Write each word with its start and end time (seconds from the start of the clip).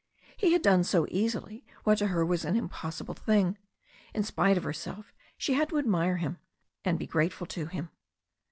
He 0.35 0.53
had 0.53 0.63
done 0.63 0.83
so 0.83 1.05
easily 1.11 1.63
what 1.83 1.99
to 1.99 2.07
her 2.07 2.25
was 2.25 2.43
an 2.43 2.55
impossible 2.55 3.13
thing. 3.13 3.59
In 4.15 4.23
spite 4.23 4.57
of 4.57 4.63
herself 4.63 5.13
she 5.37 5.53
had 5.53 5.69
to 5.69 5.77
admire 5.77 6.17
him 6.17 6.39
and 6.83 6.97
be 6.97 7.05
grateful 7.05 7.45
to 7.45 7.67
him. 7.67 7.91